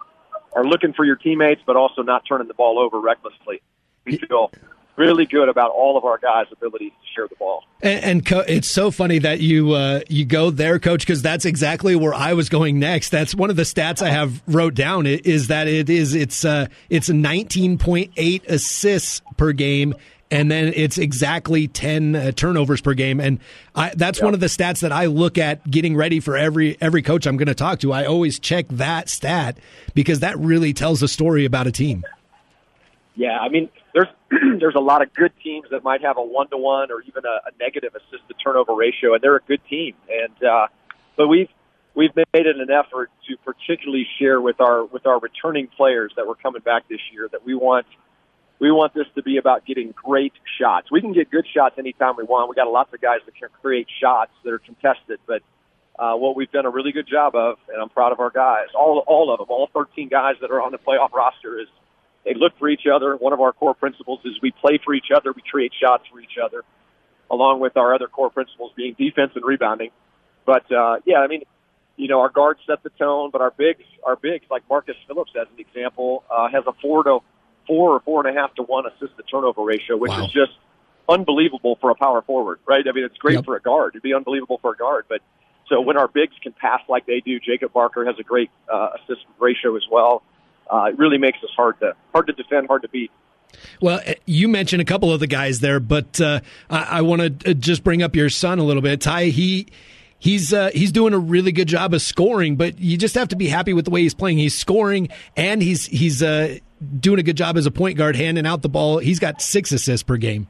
[0.52, 3.62] are looking for your teammates, but also not turning the ball over recklessly.
[4.04, 4.50] We feel
[5.00, 7.64] really good about all of our guys' ability to share the ball.
[7.80, 11.46] And, and co- it's so funny that you uh, you go there, coach, because that's
[11.46, 13.08] exactly where I was going next.
[13.08, 16.66] That's one of the stats I have wrote down is that it is it's uh,
[16.90, 19.94] it's 19.8 assists per game.
[20.32, 23.18] And then it's exactly 10 uh, turnovers per game.
[23.18, 23.40] And
[23.74, 24.26] I, that's yep.
[24.26, 27.36] one of the stats that I look at getting ready for every, every coach I'm
[27.36, 27.92] going to talk to.
[27.92, 29.58] I always check that stat
[29.92, 32.04] because that really tells a story about a team.
[33.16, 34.08] Yeah, I mean, there's
[34.60, 37.24] there's a lot of good teams that might have a one to one or even
[37.24, 39.94] a, a negative assist to turnover ratio, and they're a good team.
[40.08, 40.66] And uh,
[41.16, 41.48] but we've
[41.94, 46.26] we've made it an effort to particularly share with our with our returning players that
[46.26, 47.86] were coming back this year that we want
[48.60, 50.90] we want this to be about getting great shots.
[50.90, 52.50] We can get good shots anytime we want.
[52.50, 55.42] We got lots of guys that can create shots that are contested, but
[55.98, 58.68] uh, what we've done a really good job of, and I'm proud of our guys,
[58.74, 61.68] all all of them, all 13 guys that are on the playoff roster, is
[62.24, 63.16] they look for each other.
[63.16, 66.20] One of our core principles is we play for each other, we create shots for
[66.20, 66.64] each other,
[67.30, 69.90] along with our other core principles being defense and rebounding.
[70.44, 71.42] But uh, yeah, I mean,
[71.96, 75.32] you know, our guards set the tone, but our bigs, our bigs, like Marcus Phillips
[75.40, 77.18] as an example, uh, has a four to
[77.66, 80.24] four or four and a half to one assist to turnover ratio, which wow.
[80.24, 80.52] is just
[81.08, 82.84] unbelievable for a power forward, right?
[82.88, 83.44] I mean, it's great yep.
[83.44, 83.92] for a guard.
[83.94, 85.20] It'd be unbelievable for a guard, but
[85.68, 88.90] so when our bigs can pass like they do, Jacob Barker has a great uh,
[88.96, 90.22] assist ratio as well
[90.70, 93.10] uh, it really makes us hard to hard to defend, hard to beat.
[93.80, 97.40] Well, eh, you mentioned a couple of the guys there, but uh, I, I want
[97.40, 99.00] to uh, just bring up your son a little bit.
[99.00, 99.66] Ty, he
[100.18, 103.36] he's uh, he's doing a really good job of scoring, but you just have to
[103.36, 104.38] be happy with the way he's playing.
[104.38, 106.58] He's scoring and he's he's uh,
[106.98, 108.98] doing a good job as a point guard, handing out the ball.
[108.98, 110.46] He's got six assists per game.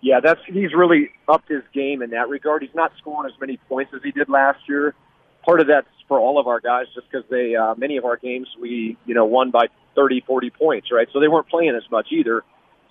[0.00, 2.62] Yeah, that's he's really upped his game in that regard.
[2.62, 4.94] He's not scoring as many points as he did last year.
[5.44, 8.16] Part of that's for all of our guys just because they uh, many of our
[8.16, 11.08] games we you know won by 30 40 points right?
[11.12, 12.44] So they weren't playing as much either.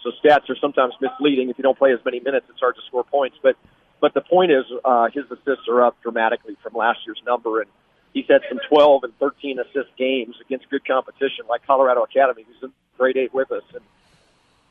[0.03, 1.49] So stats are sometimes misleading.
[1.49, 3.37] If you don't play as many minutes it's hard to score points.
[3.41, 3.55] But
[4.01, 7.61] but the point is uh, his assists are up dramatically from last year's number.
[7.61, 7.69] And
[8.13, 12.63] he's had some 12 and 13 assist games against good competition like Colorado Academy who's
[12.63, 13.83] in Great 8 with us and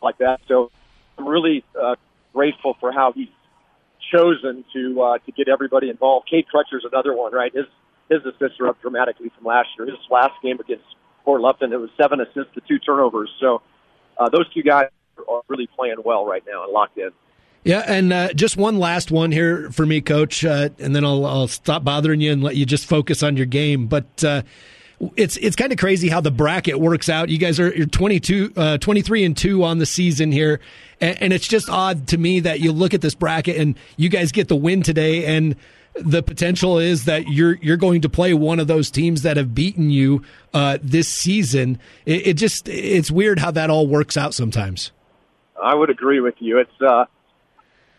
[0.02, 0.40] like that.
[0.48, 0.70] So
[1.18, 1.96] I'm really uh,
[2.32, 3.28] grateful for how he's
[4.12, 6.28] chosen to uh, to get everybody involved.
[6.28, 7.52] Cade Crutcher's another one, right?
[7.54, 7.66] His
[8.08, 9.86] his assists are up dramatically from last year.
[9.86, 10.84] His last game against
[11.24, 13.30] Fort Lupton, it was seven assists to two turnovers.
[13.40, 13.62] So
[14.18, 14.86] uh, those two guys
[15.28, 17.10] are really playing well right now and locked in.
[17.64, 21.24] Yeah, and uh, just one last one here for me, Coach, uh, and then I'll,
[21.24, 23.86] I'll, stop bothering you and let you just focus on your game.
[23.86, 24.42] But uh,
[25.16, 27.30] it's it's kind of crazy how the bracket works out.
[27.30, 30.60] You guys are you're 22, uh, 23 and two on the season here,
[31.00, 34.10] and, and it's just odd to me that you look at this bracket and you
[34.10, 35.56] guys get the win today, and
[35.94, 39.54] the potential is that you're you're going to play one of those teams that have
[39.54, 41.78] beaten you uh, this season.
[42.04, 44.90] It, it, just it's weird how that all works out sometimes.
[45.62, 46.58] I would agree with you.
[46.58, 47.04] It's uh,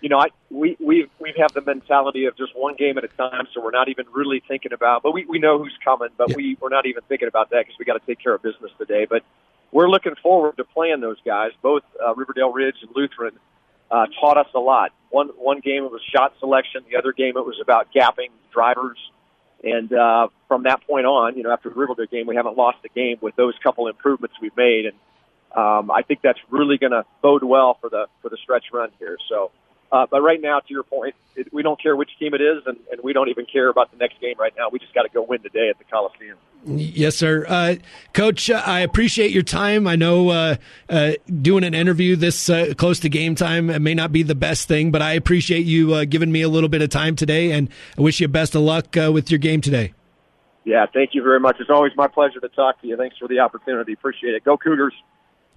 [0.01, 3.07] you know I we we we have the mentality of just one game at a
[3.07, 5.01] time, so we're not even really thinking about.
[5.03, 6.35] But we we know who's coming, but yeah.
[6.35, 8.71] we we're not even thinking about that because we got to take care of business
[8.77, 9.05] today.
[9.09, 9.23] But
[9.71, 11.51] we're looking forward to playing those guys.
[11.61, 13.39] Both uh, Riverdale Ridge and Lutheran
[13.91, 14.91] uh, taught us a lot.
[15.09, 16.83] One one game it was shot selection.
[16.89, 18.97] The other game it was about gapping drivers.
[19.63, 22.77] And uh, from that point on, you know, after the Riverdale game, we haven't lost
[22.85, 24.95] a game with those couple improvements we've made, and
[25.55, 28.89] um, I think that's really going to bode well for the for the stretch run
[28.99, 29.17] here.
[29.29, 29.51] So
[29.95, 32.63] uh, but right now, to your point, it, we don't care which team it is,
[32.65, 34.67] and, and we don't even care about the next game right now.
[34.69, 36.37] We just got to go win today at the Coliseum.
[36.65, 37.45] Yes, sir.
[37.47, 37.75] Uh,
[38.11, 39.87] Coach, uh, I appreciate your time.
[39.87, 40.55] I know uh,
[40.89, 44.67] uh doing an interview this uh, close to game time may not be the best
[44.67, 47.69] thing, but I appreciate you uh, giving me a little bit of time today, and
[47.97, 49.93] I wish you best of luck with your game today.
[50.65, 51.57] Yeah, thank you very much.
[51.61, 52.97] It's always my pleasure to talk to you.
[52.97, 53.93] Thanks for the opportunity.
[53.93, 54.43] Appreciate it.
[54.43, 54.93] Go Cougars.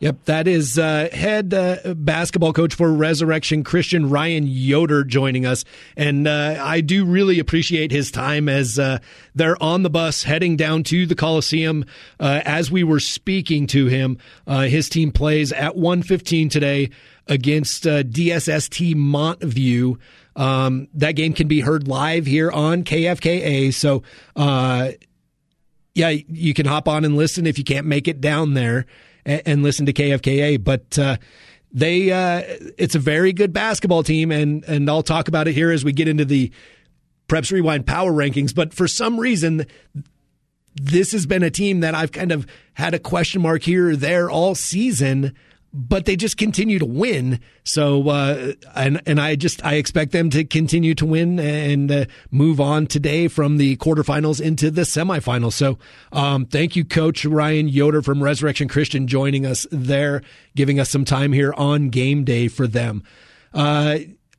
[0.00, 5.64] Yep, that is uh, head uh, basketball coach for Resurrection Christian Ryan Yoder joining us,
[5.96, 9.00] and uh, I do really appreciate his time as uh,
[9.34, 11.84] they're on the bus heading down to the Coliseum.
[12.20, 16.90] Uh, as we were speaking to him, uh, his team plays at 1:15 today
[17.26, 19.98] against DSST Montview.
[20.36, 23.74] Um, that game can be heard live here on KFKA.
[23.74, 24.04] So,
[24.36, 28.86] yeah, you can hop on and listen if you can't make it down there
[29.28, 30.62] and, and listen to KFKA.
[30.64, 31.18] But uh,
[31.70, 32.42] they, uh,
[32.76, 35.92] it's a very good basketball team, and and I'll talk about it here as we
[35.92, 36.50] get into the
[37.28, 38.54] Preps Rewind power rankings.
[38.54, 39.66] But for some reason,
[40.74, 43.96] this has been a team that I've kind of had a question mark here or
[43.96, 45.34] there all season
[45.78, 47.38] but they just continue to win.
[47.62, 52.04] So, uh, and and I just I expect them to continue to win and uh,
[52.32, 55.52] move on today from the quarterfinals into the semifinals.
[55.52, 55.78] So,
[56.12, 60.22] um, thank you, Coach Ryan Yoder from Resurrection Christian, joining us there,
[60.56, 63.04] giving us some time here on game day for them.
[63.54, 63.98] Uh,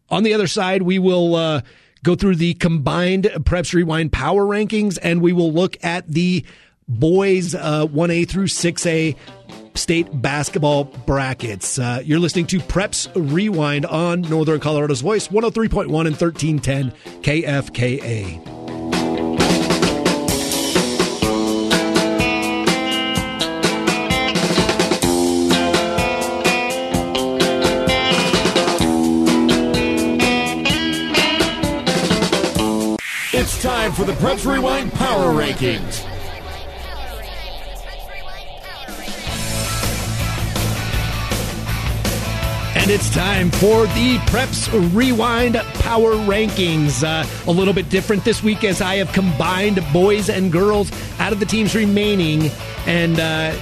[0.10, 1.62] on the other side, we will uh,
[2.04, 6.45] go through the combined Preps Rewind power rankings, and we will look at the
[6.89, 9.15] boys uh, 1A through 6A
[9.79, 11.79] state basketball brackets.
[11.79, 18.59] Uh, you're listening to Preps Rewind on Northern Colorado's Voice, 103.1 and 1310 KFKA.
[33.31, 36.18] It's time for the Preps Rewind Power Rankings.
[42.89, 47.04] And it's time for the Preps Rewind Power Rankings.
[47.04, 51.32] Uh, a little bit different this week as I have combined boys and girls out
[51.32, 52.49] of the teams remaining.
[52.88, 53.56] And uh,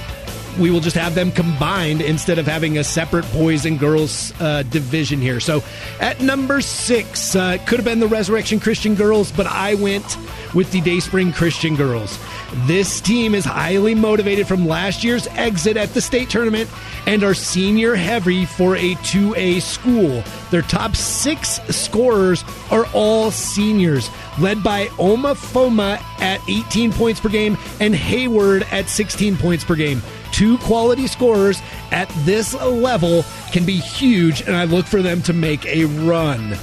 [0.58, 4.62] we will just have them combined instead of having a separate boys and girls uh,
[4.64, 5.40] division here.
[5.40, 5.62] So
[6.00, 10.16] at number six, uh, could have been the Resurrection Christian Girls, but I went
[10.54, 12.18] with the Dayspring Christian Girls.
[12.66, 16.68] This team is highly motivated from last year's exit at the state tournament
[17.06, 20.22] and are senior heavy for a 2A school.
[20.50, 24.08] Their top six scorers are all seniors,
[24.40, 29.74] led by Oma Foma at 18 points per game and Hayward at 16 points per
[29.74, 30.02] game.
[30.32, 31.60] Two quality scorers
[31.90, 36.56] at this level can be huge, and I look for them to make a run.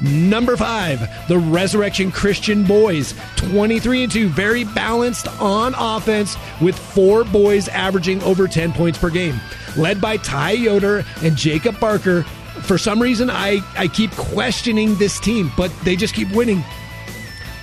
[0.00, 3.14] Number five, the Resurrection Christian Boys.
[3.36, 9.08] 23 and 2, very balanced on offense with four boys averaging over 10 points per
[9.08, 9.40] game.
[9.76, 12.24] Led by Ty Yoder and Jacob Barker.
[12.62, 16.62] For some reason, I, I keep questioning this team, but they just keep winning.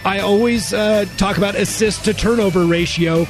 [0.06, 3.25] I always uh, talk about assist to turnover ratio,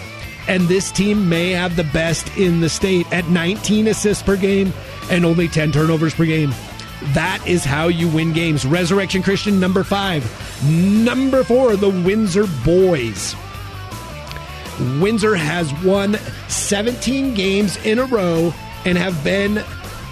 [0.47, 4.73] and this team may have the best in the state at 19 assists per game
[5.09, 6.53] and only 10 turnovers per game.
[7.13, 8.65] That is how you win games.
[8.65, 10.23] Resurrection Christian, number five.
[10.63, 13.35] Number four, the Windsor Boys.
[14.99, 16.15] Windsor has won
[16.47, 18.53] 17 games in a row
[18.85, 19.63] and have been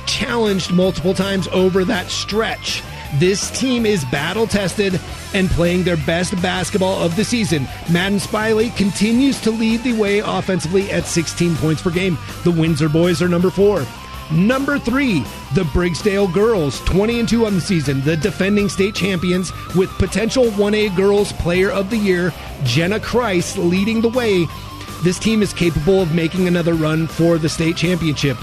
[0.05, 2.83] challenged multiple times over that stretch.
[3.15, 4.99] This team is battle tested
[5.33, 7.67] and playing their best basketball of the season.
[7.91, 12.17] Madden Spiley continues to lead the way offensively at 16 points per game.
[12.43, 13.85] The Windsor boys are number four.
[14.31, 15.19] Number three,
[15.55, 20.45] the Briggsdale girls, 20 and 2 on the season, the defending state champions with potential
[20.45, 24.45] 1A girls player of the year, Jenna Christ leading the way.
[25.03, 28.37] This team is capable of making another run for the state championship.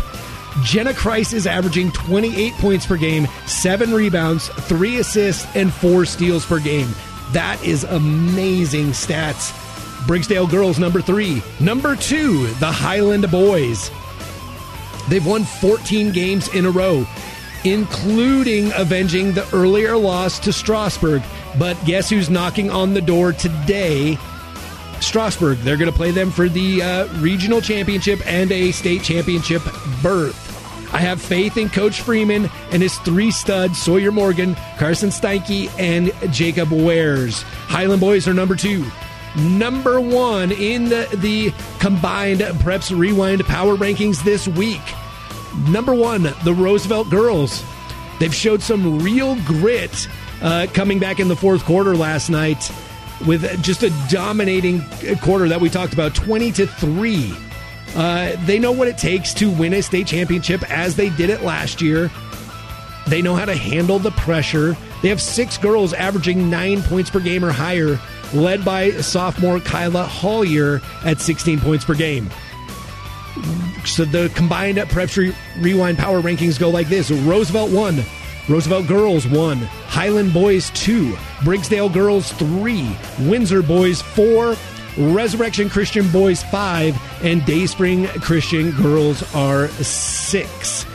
[0.62, 6.44] Jenna Christ is averaging 28 points per game, seven rebounds, three assists, and four steals
[6.44, 6.88] per game.
[7.32, 9.52] That is amazing stats.
[10.06, 11.42] Briggsdale girls, number three.
[11.60, 13.90] Number two, the Highland boys.
[15.08, 17.06] They've won 14 games in a row,
[17.64, 21.22] including avenging the earlier loss to Strasburg.
[21.58, 24.18] But guess who's knocking on the door today?
[25.02, 25.58] Strasburg.
[25.58, 29.62] They're going to play them for the uh, regional championship and a state championship
[30.02, 30.44] berth.
[30.92, 36.12] I have faith in Coach Freeman and his three studs, Sawyer Morgan, Carson Steinke, and
[36.32, 37.42] Jacob Wares.
[37.42, 38.86] Highland Boys are number two.
[39.36, 44.80] Number one in the, the combined Preps Rewind Power Rankings this week.
[45.68, 47.62] Number one, the Roosevelt Girls.
[48.18, 50.08] They've showed some real grit
[50.40, 52.70] uh, coming back in the fourth quarter last night
[53.26, 54.82] with just a dominating
[55.22, 57.34] quarter that we talked about 20 to 3
[57.94, 61.42] uh, they know what it takes to win a state championship as they did it
[61.42, 62.10] last year.
[63.06, 64.76] They know how to handle the pressure.
[65.02, 67.98] They have six girls averaging nine points per game or higher
[68.34, 72.28] led by sophomore kyla Hollier at 16 points per game.
[73.86, 77.10] So the combined preps re- rewind power rankings go like this.
[77.10, 78.04] Roosevelt 1
[78.48, 84.56] Roosevelt Girls 1, Highland Boys 2, Briggsdale Girls 3, Windsor Boys 4,
[84.96, 90.86] Resurrection Christian Boys 5, and Dayspring Christian Girls are 6.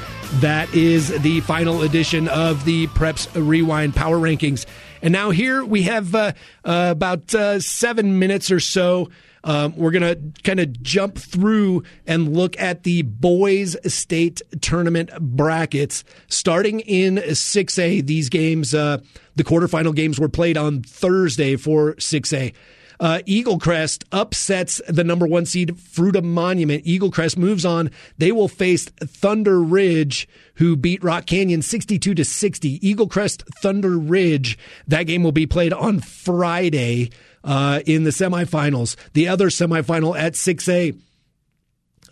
[0.42, 4.66] That is the final edition of the Preps Rewind Power Rankings.
[5.02, 6.34] And now here we have uh,
[6.66, 9.10] uh, about uh, seven minutes or so
[9.44, 15.12] um, we're going to kind of jump through and look at the boys state tournament
[15.20, 16.04] brackets.
[16.28, 19.00] Starting in 6A, these games, uh,
[19.36, 22.54] the quarterfinal games were played on Thursday for 6A.
[23.00, 26.84] Uh, Eagle Crest upsets the number one seed Fruita Monument.
[26.86, 27.92] Eagle Crest moves on.
[28.18, 32.88] They will face Thunder Ridge, who beat Rock Canyon 62 to 60.
[32.88, 34.58] Eagle Crest Thunder Ridge.
[34.88, 37.12] That game will be played on Friday
[37.44, 38.96] uh, in the semifinals.
[39.14, 40.98] The other semifinal at 6A.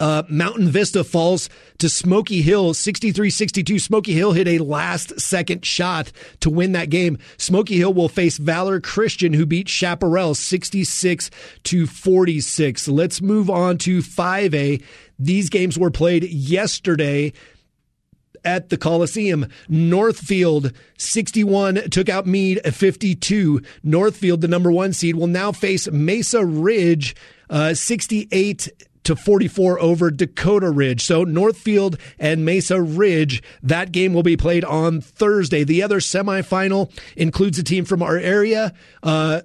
[0.01, 1.47] Uh, Mountain Vista falls
[1.77, 3.77] to Smoky Hill 63 62.
[3.77, 7.19] Smoky Hill hit a last second shot to win that game.
[7.37, 11.29] Smoky Hill will face Valor Christian, who beat Chaparral 66
[11.65, 12.87] to 46.
[12.87, 14.83] Let's move on to 5A.
[15.19, 17.31] These games were played yesterday
[18.43, 19.45] at the Coliseum.
[19.69, 23.61] Northfield 61 took out Mead 52.
[23.83, 27.15] Northfield, the number one seed, will now face Mesa Ridge
[27.51, 28.67] uh, 68
[29.03, 31.03] to 44 over Dakota Ridge.
[31.03, 35.63] So Northfield and Mesa Ridge, that game will be played on Thursday.
[35.63, 38.73] The other semifinal includes a team from our area.
[39.01, 39.41] Uh,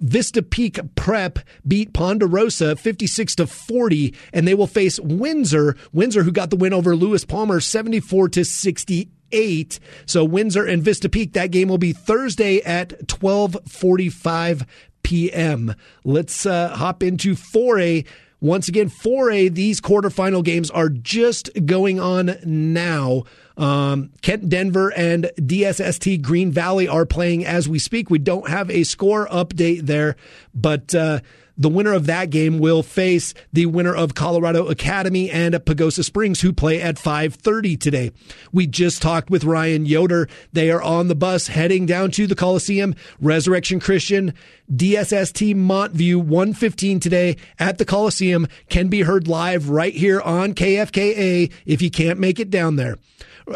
[0.00, 6.32] Vista Peak Prep beat Ponderosa 56 to 40 and they will face Windsor, Windsor who
[6.32, 9.80] got the win over Lewis Palmer 74 to 68.
[10.04, 14.66] So Windsor and Vista Peak that game will be Thursday at 12:45
[15.02, 15.74] p.m.
[16.04, 18.06] Let's uh, hop into 4A
[18.44, 23.22] once again, 4A, these quarterfinal games are just going on now.
[23.56, 28.10] Um, Kent Denver and DSST Green Valley are playing as we speak.
[28.10, 30.16] We don't have a score update there,
[30.54, 31.20] but uh,
[31.56, 36.40] the winner of that game will face the winner of Colorado Academy and Pagosa Springs,
[36.40, 38.10] who play at 5:30 today.
[38.52, 40.28] We just talked with Ryan Yoder.
[40.52, 42.94] They are on the bus heading down to the Coliseum.
[43.20, 44.34] Resurrection Christian,
[44.74, 51.50] DSST Montview, 115 today at the Coliseum can be heard live right here on KFKA
[51.66, 52.98] if you can't make it down there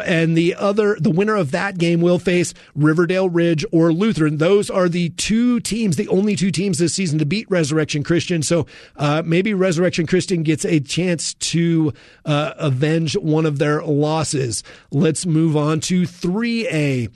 [0.04, 4.36] and the other, the winner of that game will face Riverdale Ridge or Lutheran.
[4.36, 8.42] Those are the two teams, the only two teams this season to beat Resurrection Christian.
[8.42, 8.66] So
[8.96, 11.92] uh, maybe Resurrection Christian gets a chance to
[12.24, 14.62] uh, avenge one of their losses.
[14.90, 17.10] Let's move on to 3A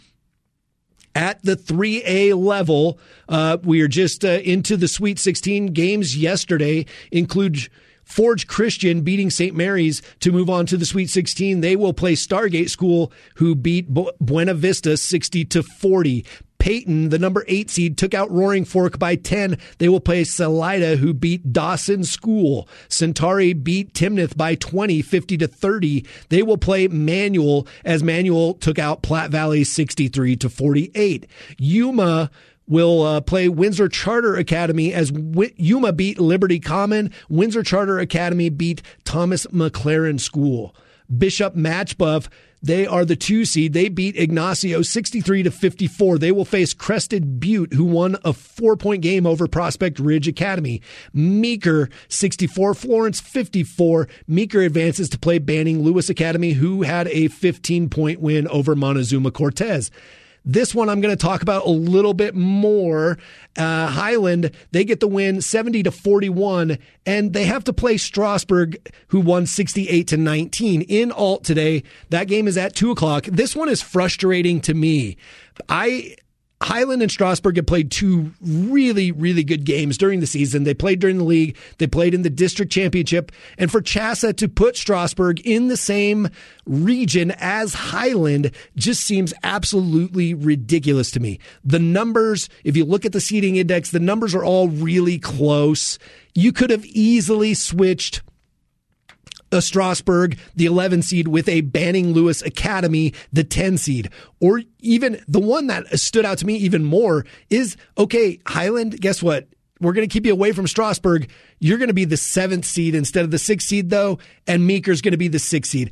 [1.15, 2.99] at the 3A level.
[3.29, 7.69] Uh, we are just uh, into the Sweet 16 games yesterday, include
[8.13, 9.57] Forge Christian beating St.
[9.57, 11.63] Mary's to move on to the Sweet 16.
[11.63, 16.27] They will play Stargate School, who beat Buena Vista 60 to 40.
[16.59, 19.59] Peyton, the number eight seed, took out Roaring Fork by 10.
[19.79, 22.69] They will play Salida, who beat Dawson School.
[22.89, 26.07] Centauri beat Timnath by 20, 50 to 30.
[26.29, 31.27] They will play Manual as Manual took out Platte Valley 63 to 48.
[31.59, 32.31] Yuma
[32.67, 37.11] will uh, play Windsor Charter Academy as w- Yuma beat Liberty Common.
[37.29, 40.75] Windsor Charter Academy beat Thomas MacLaren School.
[41.19, 42.29] Bishop Machebeuf,
[42.63, 43.73] they are the two seed.
[43.73, 46.19] They beat Ignacio 63 to 54.
[46.19, 50.81] They will face Crested Butte, who won a four point game over Prospect Ridge Academy.
[51.13, 54.09] Meeker 64, Florence 54.
[54.29, 59.33] Meeker advances to play Banning Lewis Academy, who had a 15 point win over Montezuma
[59.33, 59.91] Cortez.
[60.45, 63.19] This one I'm going to talk about a little bit more.
[63.57, 68.91] Uh, Highland, they get the win 70 to 41, and they have to play Strasburg,
[69.09, 71.83] who won 68 to 19 in alt today.
[72.11, 73.25] That game is at two o'clock.
[73.27, 75.17] This one is frustrating to me.
[75.69, 76.17] I
[76.63, 80.65] Highland and Strasburg have played two really, really good games during the season.
[80.65, 83.33] They played during the league, they played in the district championship.
[83.59, 86.29] And for CHSAA to put Strasburg in the same
[86.65, 91.39] region as Highland just seems absolutely ridiculous to me.
[91.65, 95.99] The numbers, if you look at the seeding index, the numbers are all really close.
[96.35, 98.23] You could have easily switched
[99.53, 104.11] Uh, a Strasburg, the 11 seed, with a Banning Lewis Academy, the 10 seed.
[104.41, 109.23] Or even the one that stood out to me even more is okay, Highland, guess
[109.23, 109.49] what?
[109.81, 111.29] We're going to keep you away from Strasburg.
[111.59, 115.03] You're going to be the seventh seed instead of the sixth seed, though, and Meeker's
[115.03, 115.91] going to be the sixth seed.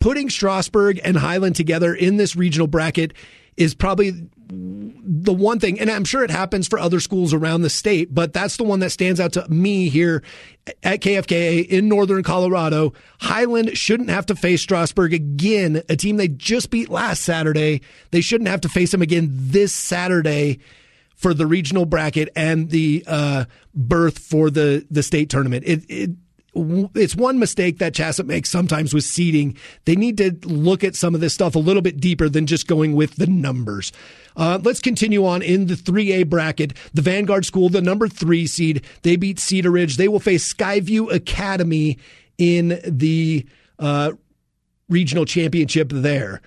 [0.00, 3.14] Putting Strasburg and Highland together in this regional bracket
[3.56, 7.70] is probably the one thing, and I'm sure it happens for other schools around the
[7.70, 10.22] state, but that's the one that stands out to me here
[10.82, 12.94] at KFKA in Northern Colorado.
[13.20, 17.82] Highland shouldn't have to face Strasburg again, a team they just beat last Saturday.
[18.10, 20.60] They shouldn't have to face them again this Saturday
[21.14, 23.44] for the regional bracket and the uh,
[23.74, 25.64] berth for the the state tournament.
[25.66, 26.10] It, it
[26.54, 29.56] it's one mistake that CHSAA makes sometimes with seeding.
[29.84, 32.66] They need to look at some of this stuff a little bit deeper than just
[32.66, 33.92] going with the numbers.
[34.36, 36.72] Uh, let's continue on in the 3A bracket.
[36.94, 39.96] The Vanguard School, the number three seed, they beat Cedar Ridge.
[39.96, 41.98] They will face Skyview Academy
[42.38, 43.46] in the
[43.78, 44.12] uh,
[44.88, 46.40] regional championship there.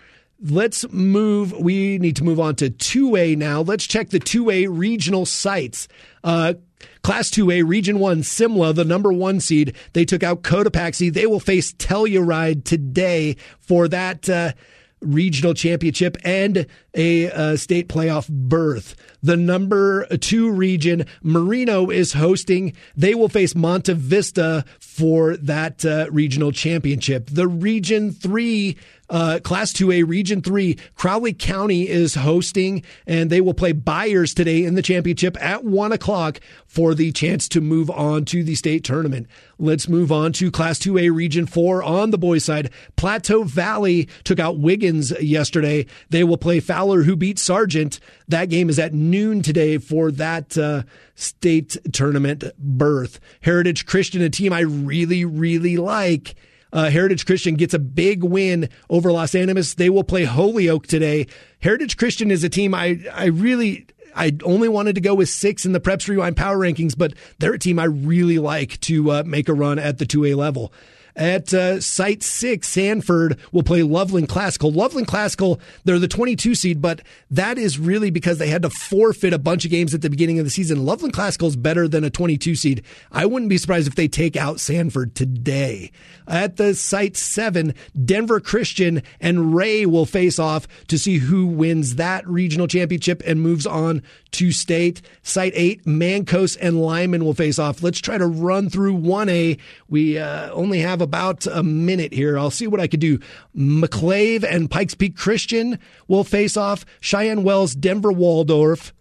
[0.43, 1.51] Let's move.
[1.53, 3.61] We need to move on to 2A now.
[3.61, 5.87] Let's check the 2A regional sites.
[6.23, 6.55] Uh,
[7.03, 9.75] Class 2A, Region 1, Simla, the number one seed.
[9.93, 11.13] They took out Cotopaxi.
[11.13, 14.53] They will face Telluride today for that uh,
[15.01, 18.95] regional championship and a uh, state playoff berth.
[19.23, 22.73] The number two region, Merino, is hosting.
[22.95, 27.29] They will face Monte Vista for that uh, regional championship.
[27.31, 28.77] The Region 3
[29.11, 34.63] uh, Class 2A Region 3, Crowley County is hosting, and they will play Byers today
[34.63, 38.85] in the championship at 1 o'clock for the chance to move on to the state
[38.85, 39.27] tournament.
[39.59, 42.71] Let's move on to Class 2A Region 4 on the boys' side.
[42.95, 45.85] Plateau Valley took out Wiggins yesterday.
[46.09, 47.99] They will play Fowler, who beat Sargent.
[48.29, 50.83] That game is at noon today for that uh,
[51.15, 53.19] state tournament berth.
[53.41, 56.35] Heritage Christian, a team I really, really like
[56.73, 59.75] uh, Heritage Christian gets a big win over Los Animas.
[59.75, 61.27] They will play Holyoke today.
[61.59, 65.65] Heritage Christian is a team I, I really, I only wanted to go with six
[65.65, 69.23] in the Preps Rewind Power Rankings, but they're a team I really like to uh,
[69.25, 70.73] make a run at the 2A level.
[71.15, 74.71] At uh, Site 6, Sanford will play Loveland Classical.
[74.71, 79.33] Loveland Classical, they're the 22 seed, but that is really because they had to forfeit
[79.33, 80.85] a bunch of games at the beginning of the season.
[80.85, 82.83] Loveland Classical is better than a 22 seed.
[83.11, 85.91] I wouldn't be surprised if they take out Sanford today.
[86.27, 87.73] At the Site 7,
[88.05, 93.41] Denver Christian and Ray will face off to see who wins that regional championship and
[93.41, 94.01] moves on
[94.31, 95.01] to state.
[95.23, 97.83] Site 8, Mancos and Limon will face off.
[97.83, 99.59] Let's try to run through 1A.
[99.89, 102.39] We uh, only have have about a minute here.
[102.39, 103.19] I'll see what I could do.
[103.53, 106.85] McClave and Pikes Peak Christian will face off.
[107.01, 108.93] Cheyenne Wells, Denver Waldorf.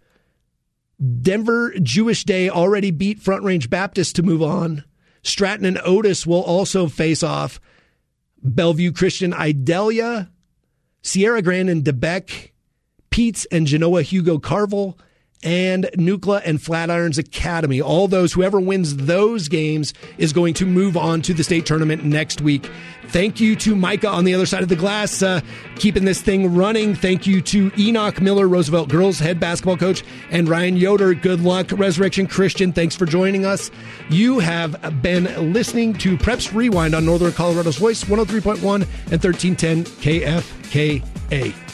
[1.21, 4.83] Denver Jewish Day already beat Front Range Baptist to move on.
[5.23, 7.61] Stratton and Otis will also face off.
[8.45, 10.29] Belleview Christian Idalia,
[11.01, 12.51] Sierra Grande and DeBeck,
[13.09, 14.97] Peetz and Genoa Hugo Karval,
[15.43, 17.81] and Nucla and Flatirons Academy.
[17.81, 22.03] All those, whoever wins those games is going to move on to the state tournament
[22.03, 22.69] next week.
[23.07, 25.41] Thank you to Micah on the other side of the glass, uh,
[25.75, 26.95] keeping this thing running.
[26.95, 31.13] Thank you to Enoch Miller, Roosevelt girls head basketball coach, and Ryan Yoder.
[31.13, 32.71] Good luck, Resurrection Christian.
[32.71, 33.69] Thanks for joining us.
[34.09, 41.70] You have been listening to Preps Rewind on Northern Colorado's Voice, 103.1 and 1310 KFKA.